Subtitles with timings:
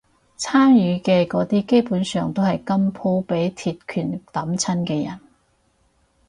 [0.35, 5.19] 參與嘅嗰啲基本上都係今鋪畀鐵拳揼親嘅人